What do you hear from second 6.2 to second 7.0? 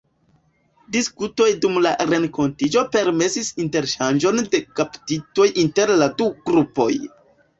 du grupoj.